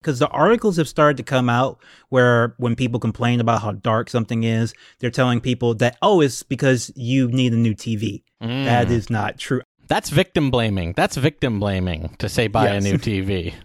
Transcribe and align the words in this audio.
because 0.00 0.18
the 0.18 0.28
articles 0.28 0.76
have 0.76 0.88
started 0.88 1.16
to 1.18 1.22
come 1.22 1.48
out 1.48 1.78
where 2.08 2.54
when 2.56 2.74
people 2.74 2.98
complain 2.98 3.40
about 3.40 3.62
how 3.62 3.72
dark 3.72 4.08
something 4.08 4.44
is, 4.44 4.72
they're 4.98 5.10
telling 5.10 5.40
people 5.40 5.74
that, 5.74 5.96
oh, 6.02 6.20
it's 6.20 6.42
because 6.42 6.90
you 6.96 7.28
need 7.28 7.52
a 7.52 7.56
new 7.56 7.74
TV. 7.74 8.22
Mm. 8.42 8.64
That 8.64 8.90
is 8.90 9.10
not 9.10 9.38
true. 9.38 9.62
That's 9.88 10.08
victim 10.10 10.50
blaming. 10.50 10.94
That's 10.96 11.16
victim 11.16 11.60
blaming 11.60 12.14
to 12.18 12.28
say 12.28 12.46
buy 12.48 12.64
Yes. 12.72 12.84
a 12.84 12.88
new 12.88 12.96
TV. 12.98 13.54